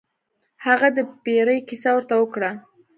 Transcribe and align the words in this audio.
هغه 0.65 0.87
د 0.97 0.99
پیري 1.23 1.57
کیسه 1.67 1.89
ورته 1.95 2.15
وکړه. 2.17 2.51